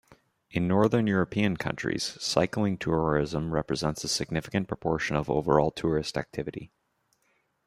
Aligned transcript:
In 0.49 0.67
Northern 0.67 1.05
European 1.05 1.57
countries, 1.57 2.17
cycling 2.19 2.79
tourism 2.79 3.53
represents 3.53 4.03
a 4.03 4.07
significant 4.07 4.67
proportion 4.67 5.15
of 5.15 5.29
overall 5.29 5.69
tourist 5.69 6.17
activity. 6.17 6.71